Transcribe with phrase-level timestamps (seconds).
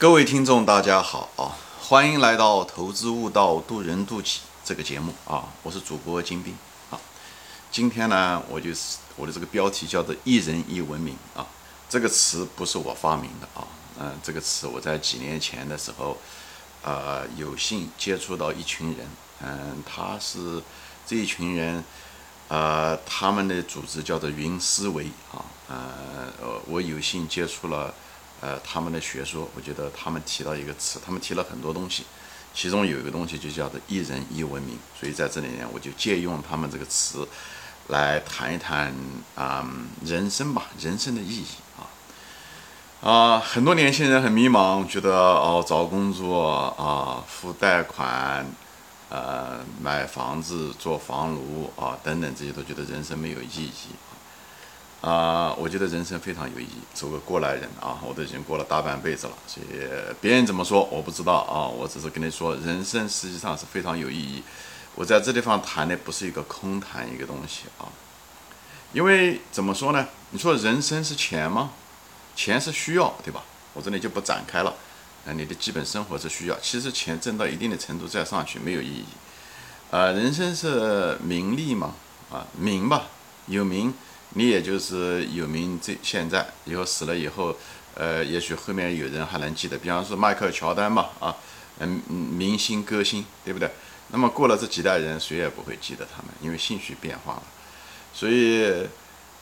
[0.00, 1.58] 各位听众，大家好啊！
[1.80, 5.48] 欢迎来到《投资悟道，渡人渡己》这个节目啊！
[5.64, 6.56] 我是主播金兵
[6.88, 7.00] 啊。
[7.72, 11.44] 今天呢，我就是我的这个标题叫做“一人一文明”啊。
[11.90, 13.66] 这个词不是我发明的啊，
[13.98, 16.16] 嗯，这个词我在几年前的时候，
[16.84, 19.08] 呃，有幸接触到一群人，
[19.42, 20.62] 嗯，他是
[21.08, 21.82] 这一群人，
[22.46, 26.32] 呃，他们的组织叫做云思维啊，呃，
[26.68, 27.92] 我有幸接触了。
[28.40, 32.04] 呃，他们的学说，我觉得他们提到一个词，他们提了很多东西，
[32.54, 34.78] 其中有一个东西就叫做“一人一文明”。
[34.98, 37.26] 所以在这里呢，我就借用他们这个词，
[37.88, 38.94] 来谈一谈
[39.34, 39.68] 啊
[40.04, 41.82] 人生吧，人生的意义啊
[43.00, 48.46] 啊，很多年轻人很迷茫，觉得哦找工作啊，付贷款，
[49.08, 53.72] 呃买房子做房奴啊等等这些都觉得人生没有意义。
[55.00, 56.78] 啊，我觉得人生非常有意义。
[56.92, 59.66] 做个过来人啊，我都已经过了大半辈子了，所以
[60.20, 61.68] 别人怎么说我不知道啊。
[61.68, 64.42] 我只是跟你说，人生实际上是非常有意义。
[64.96, 67.86] 我在这地方谈的不是一个空谈一个东西啊，
[68.92, 70.08] 因为怎么说呢？
[70.30, 71.70] 你说人生是钱吗？
[72.34, 73.44] 钱是需要，对吧？
[73.74, 74.74] 我这里就不展开了。
[75.24, 79.04] 啊，你的基本生活是需要，其实钱挣到一定的程度再上去没有意义。
[79.92, 81.94] 啊，人生是名利嘛？
[82.32, 83.04] 啊，名吧，
[83.46, 83.94] 有名。
[84.38, 87.56] 你也就是有名，这现在以后死了以后，
[87.94, 91.34] 呃，也许后面有人还能记得，比方说迈克尔乔丹嘛，啊，
[91.80, 93.68] 嗯，明星歌星，对不对？
[94.12, 97.42] 那么过了这几代人，谁也不会记得他们，因为兴趣变化了。
[98.14, 98.86] 所以，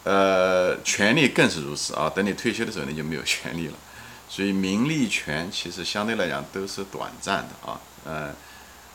[0.04, 2.08] 呃，权力更是如此啊。
[2.08, 3.74] 等你退休的时候，你就没有权利了。
[4.30, 8.34] 所以，名利权其实相对来讲都是短暂的啊，呃，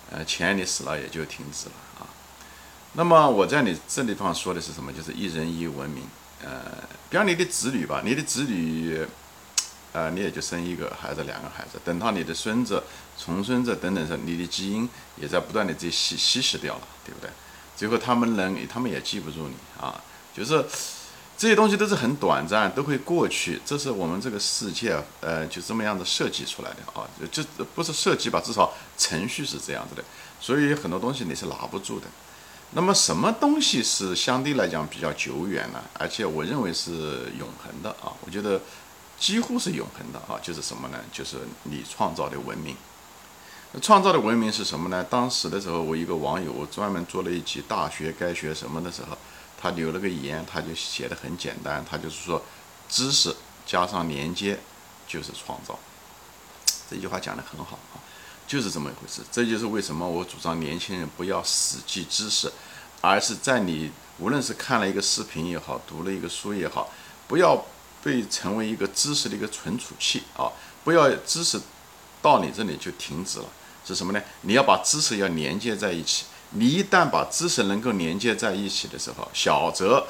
[0.09, 2.09] 呃，钱你死了也就停止了啊。
[2.93, 4.91] 那么我在你这地方说的是什么？
[4.91, 6.03] 就是一人一文明。
[6.43, 6.61] 呃，
[7.09, 9.05] 比方你的子女吧，你的子女，
[9.93, 12.83] 呃，你也就生一个孩子、两个孩子，等到你的孙子、
[13.17, 17.29] 重孙子等等时，你的基因也在不断的在稀稀释掉了，对不对？
[17.77, 20.01] 最后他们能，他们也记不住你啊。
[20.35, 20.65] 就是
[21.37, 23.61] 这些东西都是很短暂，都会过去。
[23.65, 27.07] 这是我们这个世界，呃，就这么样的设计出来的啊。
[27.31, 27.43] 就
[27.75, 30.03] 不是设计吧，至少程序是这样子的。
[30.39, 32.07] 所以很多东西你是拿不住的。
[32.73, 35.83] 那么什么东西是相对来讲比较久远呢？
[35.93, 38.13] 而且我认为是永恒的啊！
[38.25, 38.61] 我觉得
[39.19, 40.39] 几乎是永恒的啊！
[40.41, 40.97] 就是什么呢？
[41.11, 42.75] 就是你创造的文明。
[43.81, 45.03] 创造的文明是什么呢？
[45.03, 49.17] 当时的时候，我一个网友，我专门做了一集《大学该学什么》的时候，
[49.57, 52.41] 他留了个言，他就写的很简单，他就是说，
[52.89, 54.59] 知识加上连接
[55.07, 55.77] 就是创造。
[56.89, 58.00] 这句话讲的很好啊！
[58.47, 62.51] 就是这么一回事，这就是为什么我主张年轻人不要死记知识，
[62.99, 66.91] 而是在你无论是看了一个视频也好，读了一个书也好，
[67.27, 67.65] 不要
[68.03, 70.51] 被成为一个知识的一个存储器啊！
[70.83, 71.59] 不要知识
[72.21, 73.45] 到你这里就停止了，
[73.85, 74.21] 是什么呢？
[74.41, 76.25] 你要把知识要连接在一起。
[76.51, 80.05] 你一旦把知识能够连接在一起的时候，小则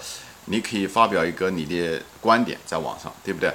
[0.46, 3.54] 你可以发表一个你的观点在网上，对不对？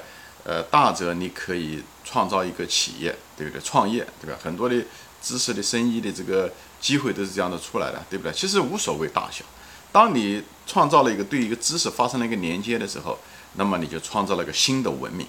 [0.48, 3.60] 呃，大则你可以创造一个企业，对不对？
[3.62, 4.38] 创业，对吧？
[4.40, 4.80] 很多的
[5.20, 8.32] 知识的生意的这个机会都是这样的出来的，对不对？
[8.32, 9.44] 其实无所谓大小。
[9.90, 13.18] 当你创造了一个对一个知识发生了一个连接的时候，
[13.54, 15.26] 那么你就创造了个新的文明，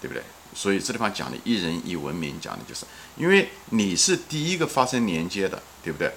[0.00, 0.22] 对不对？
[0.54, 2.86] 所以这地方讲的“一人一文明”，讲的就是
[3.16, 6.10] 因为你是第一个发生连接的，对不对？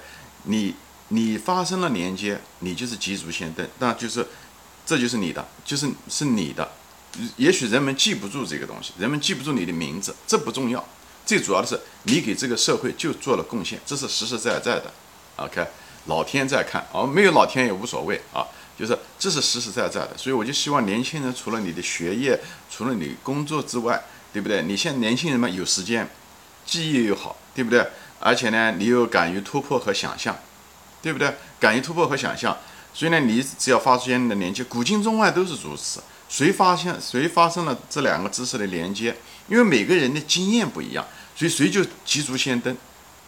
[0.44, 0.74] 你
[1.08, 4.26] 你发生了连接，你就是急足先登，那就是
[4.86, 6.70] 这就是你的，就是是你的。
[7.36, 10.84] 也许人们记不住这个东西，人们记不住你的名字，这不重要。
[11.24, 14.92] 最主要的是你给这个社会就做了贡献，这是实实在在的。
[15.36, 15.66] OK，
[16.06, 18.46] 老天在看，哦，没有老天也无所谓啊，
[18.78, 20.16] 就是这是实实在在的。
[20.16, 22.40] 所以我就希望年轻人除了你的学业，
[22.70, 24.00] 除了你工作之外，
[24.32, 24.62] 对不对？
[24.62, 26.08] 你现在年轻人嘛，有时间，
[26.64, 27.84] 记忆又好，对不对？
[28.20, 30.36] 而且呢，你又敢于突破和想象，
[31.02, 31.34] 对不对？
[31.58, 32.56] 敢于突破和想象，
[32.94, 36.00] 所以呢，你只要发出现你的年纪，古今中外都是如此。
[36.28, 39.14] 谁发现谁发生了这两个知识的连接？
[39.48, 41.04] 因为每个人的经验不一样，
[41.36, 42.76] 所以谁就急足先登，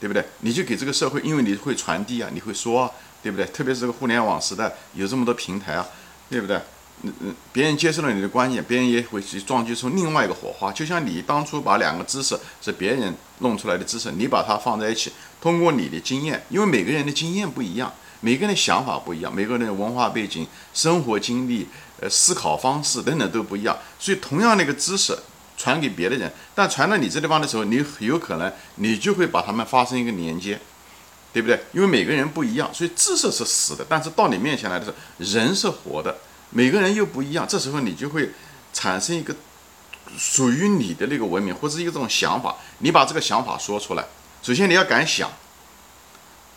[0.01, 0.25] 对不对？
[0.41, 2.91] 你就给这个社会，因为你会传递啊，你会说啊，
[3.23, 3.47] 对不对？
[3.47, 5.87] 特别是这个互联网时代，有这么多平台啊，
[6.29, 6.61] 对不对？
[7.03, 10.73] 嗯嗯，别人接受了你的观念，别人也会去撞击出另外一个火花。
[10.73, 17.95] 就像你当初把两个知识是别人弄出来的知识，你把它放在一起，通过你的经验，因为每个人的经验不一样。
[18.21, 20.45] 每个人的想法不一样，每个人的文化背景、
[20.75, 21.69] 生活经历、
[22.01, 25.19] 呃思考方式等等都不一样，所以同样的一个知识
[25.57, 30.61] 传给别的人，但传到你这地方的时候，你有可能你就会把他们发生一个连接，
[31.33, 31.61] 对不对？
[31.73, 36.19] 因为每个人不一样，所以知识是死的，但是到你面前来的时候，人是活的，
[36.51, 38.31] 每个人又不一样，这时候你就会
[38.73, 39.35] 产生一个
[40.17, 44.05] 属于你的那个文明，或者一种想法，你把这个想法说出来。
[44.43, 45.29] 首先你要敢想，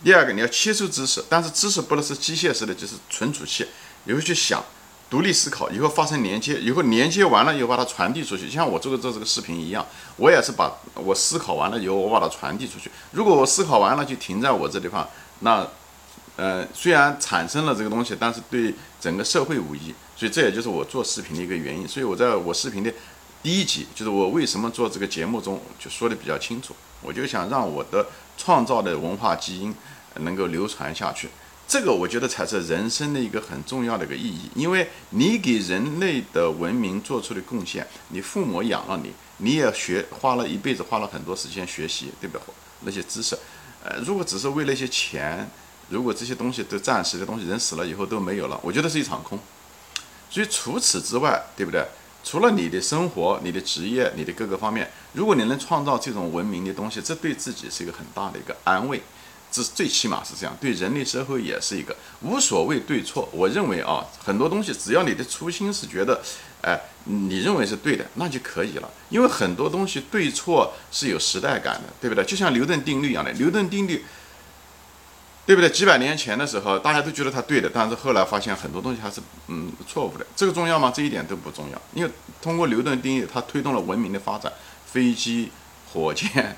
[0.04, 3.68] 第二个你要接受知识，但是知识不能是机械式的，就是存储器，
[4.04, 4.64] 你会去想，
[5.12, 9.86] 独立思考，以后发生连接，以后连接完了以后把它传递出去，像我这个做这个视频一样，
[10.16, 12.90] 我也是把我思考完了以后，我把它传递出去。
[13.12, 15.06] 如果我思考完了就停在我这地方，
[15.42, 15.68] 那，
[16.38, 21.86] 呃，虽然产生了这个东西，但是对整个社会无益，所以这也就是我做视频的一个原因。
[21.86, 22.94] 所以我在我视频的
[23.44, 26.74] 第一集，就是我为什么做这个节目中就说的比较清楚。
[27.02, 28.06] 我就想让我的
[28.38, 29.75] 创造的文化基因
[30.19, 31.28] 能够流传下去，
[31.71, 34.51] 这个我觉得才是人生的一个很重要的一个意义。
[34.56, 42.44] 因为你给人类的文明做出的贡献，你父母养了你，你也学花了一辈子，花了很多时间学习，对不对？
[42.81, 43.38] 那些知识，
[43.85, 45.50] 呃，如果只是为了一些钱，
[45.88, 49.39] 如果这些东西都暂时的东西，人死了以后都没有了，我觉得是一场空。
[50.29, 51.85] 所以除此之外，对不对？
[52.21, 59.01] 除了你的生活、你的职业、你的各个方面，如果你能创造这种文明的东西，这对自己是一个很大的一个安慰，
[59.51, 63.27] 这最起码是这样，对人类社会也是一个无所谓对错。
[63.33, 66.21] 我认为啊，很多东西只要你的初心是觉得，
[66.62, 68.89] 哎，你认为是对的，那就可以了。
[69.09, 72.24] 因为很多东西对错是有时代感的，对不对？
[72.24, 74.03] 就像牛顿定律一样的，牛顿定律。
[75.44, 75.69] 对不对？
[75.69, 80.25] 几百年前的时候，大家都觉得它对的，但是后来发现很多东西还是嗯错误的。
[80.36, 80.94] 这个重要吗？
[80.95, 81.81] 这一点都不重要。
[81.95, 84.54] 因为通过牛顿定律，它推动了文明的发展，
[84.86, 85.51] 飞机、
[85.92, 86.56] 火箭、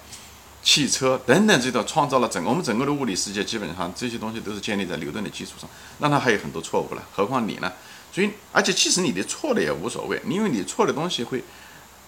[0.64, 5.70] 汽车等等，这种创造了整个我们整个的物理世界，基本上这些东西都是建立在牛顿的基础上。
[6.00, 7.72] 那它还有很多错误了，何况你呢？
[8.12, 11.44] 所以，而且即使你的错了也无所谓，因为你错的东西会。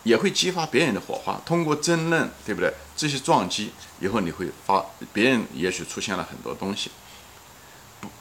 [0.05, 2.71] 也会激发别人的火花，通过争论，对不对？
[2.95, 6.91] 这些撞击以后，你会发别人也许出现了很多东西。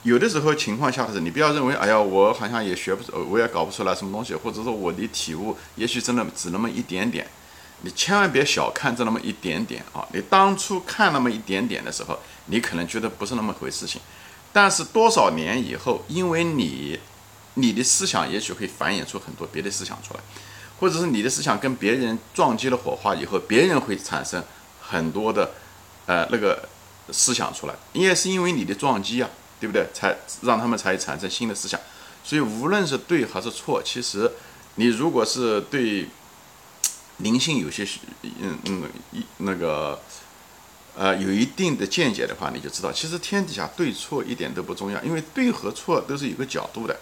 [0.02, 7.28] 有的时候情况下的是，你不要认为，哎呀，我好像也学不，我也搞不出来什么东西，或者说我的体悟也许真的只那么一点点。
[7.84, 10.04] 你千万别小看这那么一点点啊！
[10.14, 14.00] 你当初看那么一点点的时候，你可能觉得不是那么回事情，
[14.54, 16.98] 但是多少年以后，因为你，
[17.54, 20.20] 你的思想也许会繁衍出很多别的思想出来。
[20.80, 24.42] 或者是你的思想跟别人撞击了火花以后，别人会产生
[24.80, 25.52] 很多的，
[26.06, 26.68] 呃，那个
[27.12, 29.28] 思想出来，因为是因为你的撞击啊，
[29.60, 29.86] 对不对？
[29.92, 31.78] 才让他们才产生新的思想。
[32.24, 34.30] 所以无论是对还是错，其实
[34.76, 36.08] 你如果是对
[37.18, 38.00] 灵性有些许
[38.40, 38.82] 嗯嗯
[39.12, 40.00] 一那个
[40.96, 46.98] 呃有一定的见解的话，你就知道，其实天底下对错一点都不重要，因为对和错都是有个角度的，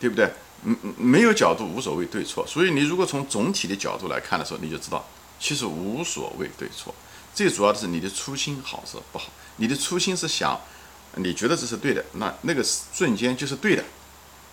[0.00, 0.30] 对不对？
[0.64, 5.04] 嗯嗯，没有角度无所谓对错，所以你如果从总体的角度来看的时候，你就知道
[5.40, 6.94] 其实无所谓对错，
[7.34, 9.28] 最主要的是你的初心好是不好。
[9.56, 10.58] 你的初心是想，
[11.16, 13.82] 你觉得这是对的，那那个瞬间就是对的，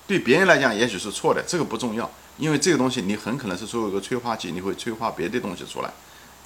[0.08, 2.10] 对别人来讲也许是错的，这个不重要，
[2.40, 5.92] 因为这个东西你很可能是作为一个催化剂，你会催化别的东西出来，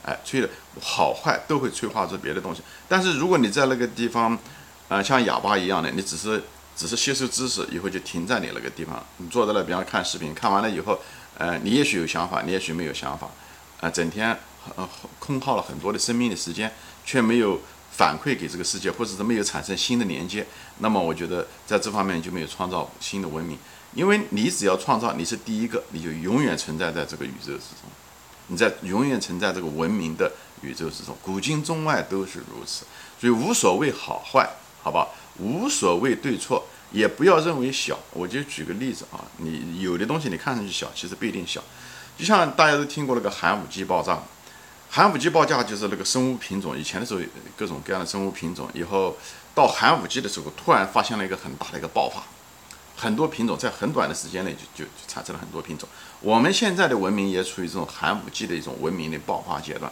[0.04, 0.50] 哎，催的
[0.82, 2.62] 好坏都会催化出别的东西。
[2.90, 4.38] 但是如果你在那个地方，
[4.90, 6.44] 啊，像哑巴一样的，你只是。
[6.76, 11.00] 只是吸收知识以后就停在你那个地方，你坐在那边看视频，看完了以后，
[11.38, 13.30] 呃，你也许有想法，你也许没有想法，
[13.80, 14.36] 呃，整天
[14.76, 16.74] 呃空耗了很多的生命的时间，
[17.06, 17.62] 却没有
[17.92, 20.44] 反馈给这个世界，或者是没有产生新的连接，
[20.80, 23.56] 那么我觉得在这方面就没有创造新的文明，
[23.96, 27.90] 因为你只要创造，你是第一个，你就永远存在在这个宇宙之中，
[28.48, 30.32] 你在永远存在这个文明的
[30.62, 32.86] 宇宙之中，古今中外都是如此，
[33.20, 34.50] 所以无所谓好坏，
[34.82, 35.08] 好吧？
[35.40, 37.98] 无所谓对错，也不要认为小。
[38.12, 41.64] 我就举个例子啊，你有的东西你看上去小，其实不一定小。
[42.16, 44.20] 就像大家都听过那个寒武纪爆炸，
[44.90, 47.22] 寒武纪爆炸就是那个生物品种，以前的时候
[47.58, 49.18] 各种各样的生物品种，以后
[49.56, 52.22] 到寒武纪的时候，突然发现了一个很大的一个爆发，
[53.04, 55.90] 很多品种在很短的时间内就就产生了很多品种。
[56.22, 59.92] 我们现在的文明也处于这种寒武纪的一种文明的爆发阶段。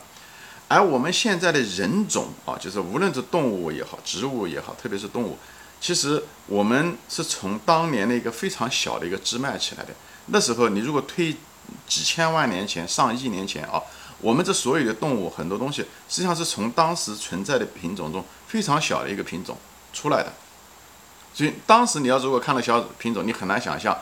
[0.70, 5.38] 而我们现在的人种啊，就是无论是动物也好，植物也好，特别是动物，
[5.82, 9.89] 其实我们是从当年的一个非常小的一个支脉起来的。
[10.27, 11.36] 那时候，你如果推
[11.86, 13.84] 几千万年前、上亿年前啊，
[14.22, 19.58] 我们这所有的动物很多东西，实际上是从当时存在的品种中非常小的一个品种
[19.91, 20.32] 出来的。
[21.33, 23.97] 所以当时你要如果看到小品种，你很难想象，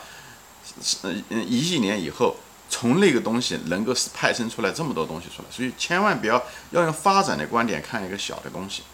[1.02, 2.36] 嗯嗯，一亿年以后。
[2.72, 8.84] 从那个东西能够派生出来这么多东西出来，所以千万不要要用发展的观点看一个小的东西。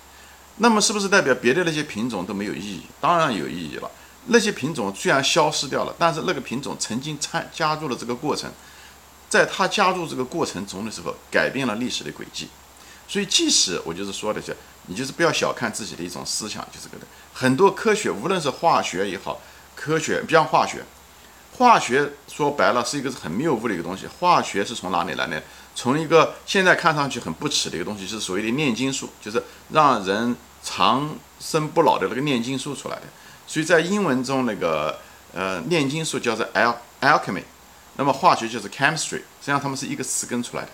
[0.56, 2.84] 那么是不是代表别的那些品种都没有意义？
[3.02, 3.90] 当然有意义了。
[4.28, 8.50] 那些品种虽然消失掉了，但是那个品种曾经参加入了这个过程，
[9.28, 12.48] 在它加入这个过程中的时候，改变了历史的轨迹。
[13.06, 17.06] 所以即使我就是说的是，你就是不要小看自己的一种思想，就是这个的。
[17.32, 19.40] 很多科学，无论是化学也好，
[19.74, 20.82] 科学，比方化学。
[21.58, 24.06] 化学说白了是一个很谬误的一个东西。
[24.06, 25.42] 化学是从哪里来的？
[25.74, 33.02] 从一个现在看上去很不耻的一个东西，是所谓的炼金术，就是让人长生不老的那个炼金术出来的。
[33.46, 34.98] 所以在英文中，那个
[35.32, 37.44] 呃炼金术叫做 al alchemy，
[37.96, 40.68] 那么化学就是 chemistry，实际上它们是一个词根出来的。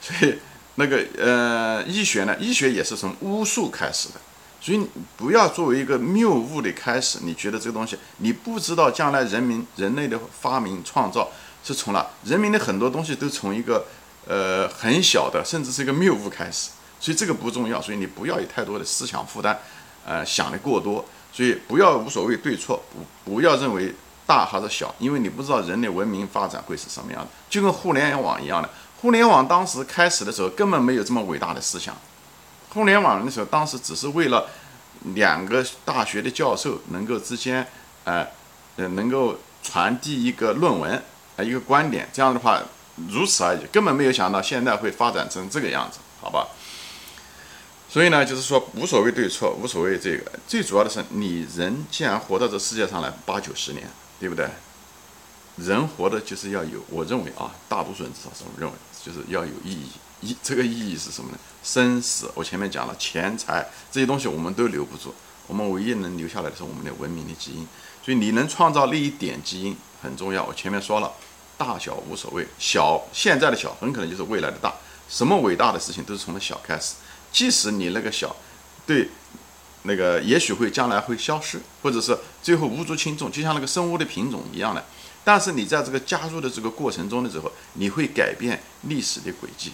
[0.00, 0.38] 所以
[0.76, 4.14] 那个呃医学呢，医学也是从巫术开始的。
[4.58, 4.84] 所以
[5.16, 11.30] 不要作为一个谬误的开始，你觉得这个东西你不知道将来人民人类的发明创造
[11.62, 13.86] 是从了人民的很多东西都从一个
[14.26, 19.56] 呃很小的甚至是一个谬误开始，所以这个不重要，所以你不要有太多的思想负担，
[20.04, 23.94] 呃想的过多，所以不要无所谓对错，不不要认为
[24.26, 28.68] 大还是小，因为你不知道人类文明发展会是什么样的，就跟互联网一样的，
[29.06, 31.96] 互联网当时开始的时候根本没有这么伟大的思想。
[32.70, 34.48] 互联网的时候，当时只是为了
[35.14, 37.64] 两个大学的教授能够之间，
[38.02, 38.26] 呃，
[38.74, 41.00] 呃，能够传递一个论文
[41.36, 42.60] 啊，一个观点，这样的话，
[43.08, 46.48] 如此而已，根本没有想到现在会发展成这个样子，好吧？
[47.88, 54.48] 所以呢，就是说无所谓对错，无所谓这个，最主要的是你人既然活到这世界上来八九十年，对不对？
[55.58, 59.86] 人活的就是要有，我认为啊，大多数人至少是我认为，就是要有意义。
[60.22, 61.38] 意这个意义是什么呢？
[61.62, 65.14] 生死，我前面讲了，钱财这些东西我们都留不住，
[65.46, 67.68] 我们唯一能留下来的是我们的文明的基因。
[68.02, 70.44] 所以你能创造那一点基因很重要。
[70.44, 71.12] 我前面说了，
[71.58, 74.72] 大小无所谓，小现在的小很可能就是未来的大。
[75.08, 76.94] 什么伟大的事情都是从小开始，
[77.30, 78.34] 即使你那个小，
[78.86, 79.08] 对，
[79.82, 84.82] 那个也许会将来会消失，或者是最后无足轻重，就像那个生物的品种一样的。
[85.26, 89.72] 但是你在这个加入的这个过程中的时候，你会改变历史的轨迹。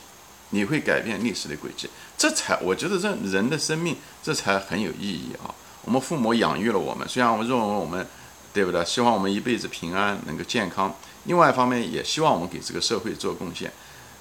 [0.54, 5.48] 你会改变历史的轨迹，这才我觉得这人的生命这才很有意义啊！
[5.82, 8.06] 我们父母养育了我们，虽然我们认为我们，
[8.52, 8.84] 对不对？
[8.84, 10.94] 希望我们一辈子平安，能够健康。
[11.24, 13.72] 另外一方面，也希望我们给这个社会做贡献，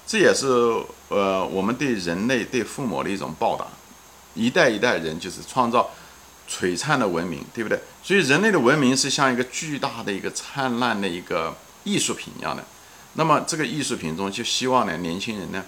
[0.06, 0.46] 这也是
[1.10, 3.66] 呃我们对人类对父母的一种报答。
[4.32, 5.90] 一代一代人就是创造
[6.48, 7.78] 璀璨的文明，对不对？
[8.02, 12.64] 所以人类的文明是像一个巨大的一个灿烂的一个艺术品一样的。
[13.14, 15.64] 那么这个艺术品中，就希望呢年轻人呢。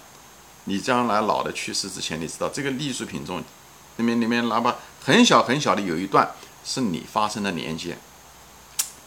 [0.67, 3.39] 你将来老的去世之前，你知道这个艺术品中，
[3.99, 6.27] 里面里面哪怕很小很小的有一段
[6.65, 7.99] 是你发生的连接，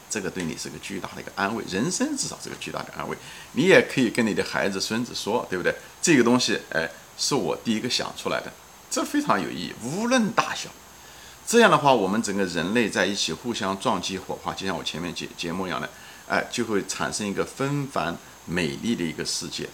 [0.08, 3.18] 这个对你是个巨大的一个安慰，人生至少是个巨大的安慰。
[3.54, 5.74] 你也可以跟你的孩子孙子说，对不对？
[6.00, 8.54] 这个东西，哎，是我第一个想出来的，
[8.92, 10.70] 这非常有意义，无论大小。
[11.48, 15.90] 这样的话，我们整个人类在一起互相撞击火花，就像我前面节节目一样的，
[16.28, 18.14] 哎，就会产生一个纷繁
[18.44, 19.70] 美丽的一个世界。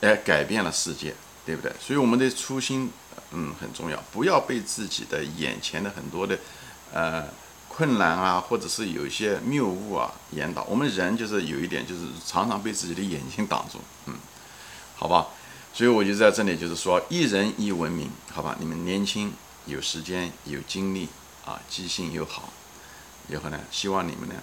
[0.00, 1.70] 哎，改变了世界，对不对？
[1.78, 2.90] 所以我们的初心，
[3.32, 4.02] 嗯，很重要。
[4.12, 6.38] 不要被自己的眼前的很多的，
[6.90, 7.28] 呃，
[7.68, 10.64] 困难啊，或者是有一些谬误啊引导。
[10.64, 14.14] 我们人就是有一点，就是常常被自己的眼睛挡住，嗯，
[14.96, 15.26] 好吧。
[15.74, 18.56] 所以我就在这里，就是说，一人一文明，好吧？
[18.58, 19.32] 你们年轻，
[19.66, 21.08] 有时间，有精力
[21.44, 22.52] 啊，记性又好，
[23.28, 24.34] 以后呢，希望你们呢，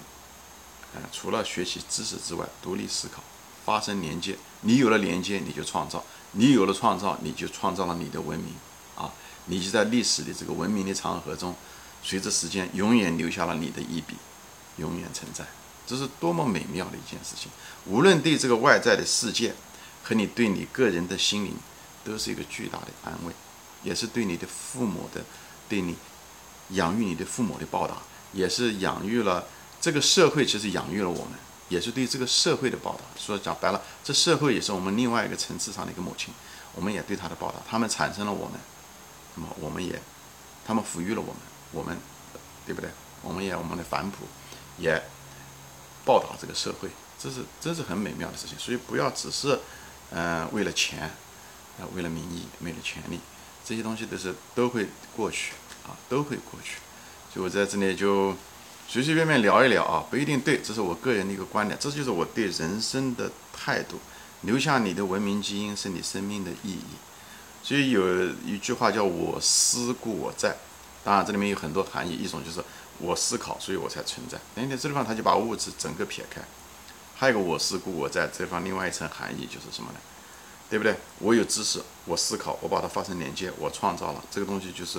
[0.94, 3.22] 呃，除了学习知识之外，独立思考。
[3.64, 6.00] 发生连接，你有了连接，你就创造；
[6.32, 8.52] 你有了创造，你就创造了你的文明
[8.96, 9.12] 啊！
[9.46, 11.54] 你就在历史的这个文明的长河中，
[12.02, 14.16] 随着时间永远留下了你的一笔，
[14.78, 15.44] 永远存在。
[15.86, 17.52] 这是多么美妙的一件事情！
[17.86, 19.54] 无论对这个外在的世界，
[20.02, 21.54] 和你对你个人的心灵，
[22.04, 23.32] 都是一个巨大的安慰，
[23.82, 25.22] 也是对你的父母的，
[25.68, 25.96] 对你
[26.70, 27.96] 养育你的父母的报答，
[28.32, 29.46] 也是养育了
[29.80, 31.32] 这个社会，其实养育了我们。
[31.68, 33.18] 也是对这个社会的报答。
[33.18, 36.34] 说讲白了，这社会也是我们另外一个层次上的一个母亲，
[36.74, 37.58] 我们也对他的报答。
[37.66, 38.60] 他们产生了我们，
[39.36, 39.98] 那么我们也，
[40.66, 41.36] 他们抚育了我们，
[41.70, 41.96] 我们，
[42.66, 42.90] 对不对？
[43.22, 44.26] 我们也我们的反哺，
[44.76, 45.02] 也
[46.04, 48.58] 报答这个社会，这是这是很美妙的事情。
[48.58, 49.58] 所以不要只是，
[50.10, 51.04] 嗯，为了钱，
[51.80, 53.18] 啊，为了名义，为了权利，
[53.64, 55.52] 这些东西都是都会过去
[55.86, 56.78] 啊，都会过去。
[57.32, 58.34] 所以我在这里就。
[58.88, 63.98] 随随便便聊一聊啊，不一定对，这是我个人的一个观点，这就是我对人生的态度。
[64.42, 66.84] 留下你的文明基因是你生命的意义。
[67.62, 70.54] 所以有一句话叫“我思故我在”，
[71.02, 72.62] 当然这里面有很多含义，一种就是
[72.98, 74.36] 我思考，所以我才存在。
[74.54, 76.42] 等等，这地方他就把物质整个撇开。
[77.14, 79.98] 还有一个“我思故我在”，这方另外一层含义就是什么呢？
[80.72, 80.96] 对不对？
[81.18, 84.98] 我有知识，我思考，我把它发生连接，我创造了这个东西，就是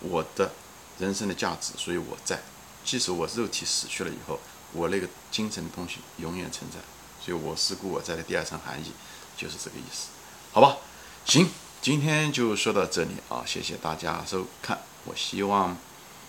[0.00, 0.50] 我的
[0.98, 2.40] 人生的价值，所以我在。
[2.82, 4.40] 即使我肉体死去了以后，
[4.72, 6.78] 我那个精神的东西永远存在，
[7.22, 8.92] 所以我思故我在的第二层含义
[9.36, 10.08] 就是这个意思，
[10.52, 10.78] 好吧？
[11.26, 11.50] 行，
[11.82, 14.78] 今天就说到这里啊，谢谢大家收看。
[15.04, 15.76] 我希望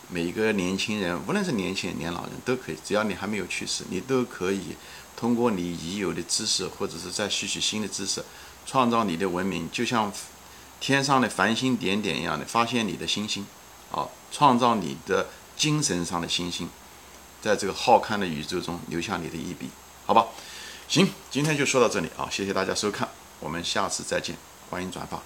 [0.10, 4.76] 每一个年轻人，无论是年轻人、年老人，都可以，只要你还没有去世，你都可以
[5.16, 8.22] 通过你已有的知识，或者是再吸取新的知识，
[8.66, 10.12] 创造你的文明，就像
[10.80, 13.46] 天上的繁星点点一样的发现你的星星，
[13.92, 16.70] 啊，创造你的精神上的星星，
[17.42, 19.70] 在这个浩瀚的宇宙中留下你的一笔，
[20.06, 20.28] 好吧？
[20.88, 23.08] 行，今天就说到这里啊，谢谢大家收看，
[23.40, 24.36] 我们下次再见，
[24.70, 25.22] 欢迎转发。